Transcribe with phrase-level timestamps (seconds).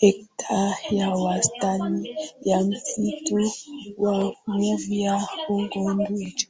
[0.00, 3.40] hekta ya wastani ya msitu
[3.98, 6.48] wa mvua ugunduzi